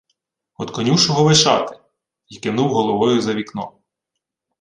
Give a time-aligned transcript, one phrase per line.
[0.57, 1.79] —Од конюшого Вишати...—
[2.29, 3.71] й кивнув головою за вікно.